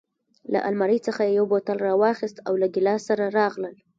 له 0.51 0.59
المارۍ 0.69 0.99
څخه 1.07 1.21
یې 1.25 1.35
یو 1.37 1.45
بوتل 1.51 1.77
راواخیست 1.87 2.37
او 2.47 2.53
له 2.61 2.67
ګیلاس 2.75 3.01
سره 3.09 3.23
راغلل. 3.39 3.75